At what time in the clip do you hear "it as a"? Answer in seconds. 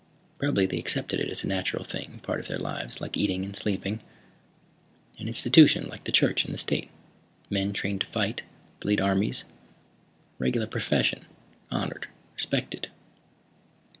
1.19-1.47